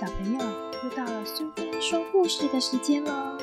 [0.00, 0.40] 小朋友，
[0.82, 3.36] 又到了苏菲说故事的时间喽！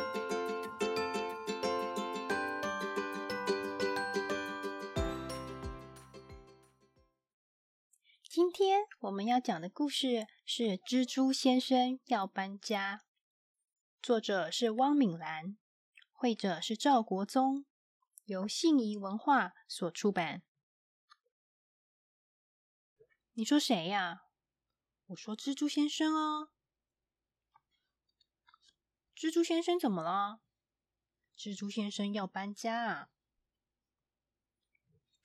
[8.28, 13.02] 今天我们要讲的故事是《蜘蛛先生要搬家》，
[14.02, 15.56] 作者是汪敏兰，
[16.12, 17.68] 绘者是赵国宗，
[18.26, 20.42] 由信宜文化所出版。
[23.34, 24.24] 你说谁呀？
[25.12, 26.50] 我说蜘蛛先生啊。
[29.20, 30.42] 蜘蛛先生怎么了？
[31.36, 33.10] 蜘蛛先生要搬家啊！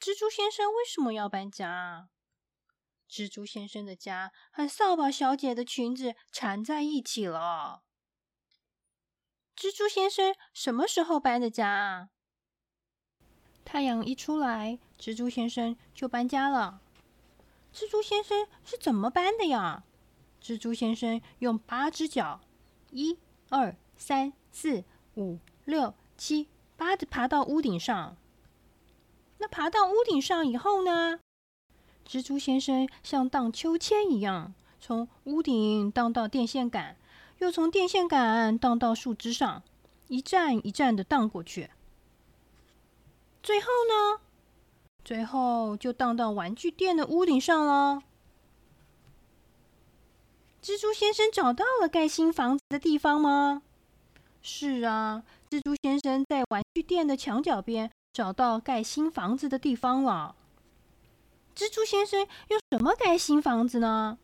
[0.00, 2.08] 蜘蛛先生为什么要搬家啊？
[3.06, 7.82] 蜘蛛先生的家和扫把小姐的裙子缠在一起了。
[9.54, 12.08] 蜘蛛先生什么时候搬的家啊？
[13.62, 16.80] 太阳一出来，蜘蛛先生就搬家了。
[17.74, 19.84] 蜘蛛先生是怎么搬的呀？
[20.40, 22.40] 蜘蛛先生用八只脚，
[22.90, 23.18] 一、
[23.50, 24.82] 二、三、四、
[25.14, 28.16] 五、六、七、八的爬到屋顶上。
[29.38, 31.20] 那爬到屋顶上以后呢？
[32.04, 36.96] 蜘蛛先生像荡秋千一样，从屋顶荡到电线杆，
[37.38, 39.62] 又从电线杆荡到树枝上，
[40.08, 41.70] 一站一站的荡过去。
[43.40, 44.20] 最后呢？
[45.04, 48.02] 最后就荡到玩具店的屋顶上了。
[50.60, 53.62] 蜘蛛先生找到了盖新房子的地方吗？
[54.42, 60.34] 是啊，蜘蛛先生在玩具店的墙角边找到盖新房子的地方了。
[61.54, 64.18] 蜘蛛先生用什么盖新房子呢？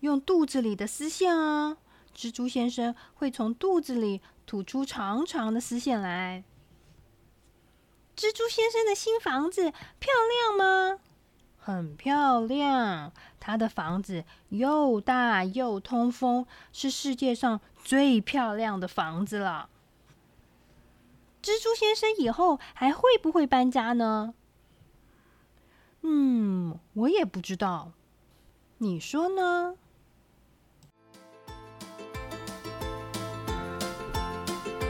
[0.00, 1.78] 用肚子里的丝线啊！
[2.14, 6.44] 蜘蛛先生会从肚子里吐出长长的丝线来。
[8.16, 11.00] 蜘蛛先生的新房子漂亮吗？
[11.68, 19.68] 很漂亮，他的房子又大又通风，是世界上最漂亮的房子了。
[21.42, 24.32] 蜘蛛先生以后还会不会搬家呢？
[26.00, 27.92] 嗯，我也不知道，
[28.78, 29.74] 你说呢？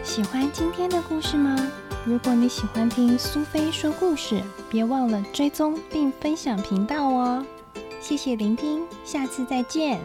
[0.04, 1.56] 喜欢今天的故事吗？
[2.04, 7.44] 如果你喜欢听苏菲说故事，别忘了追踪并分享频道哦。
[8.00, 10.00] 谢谢聆听，下次再见。